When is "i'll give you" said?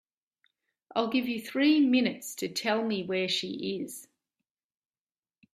0.95-1.39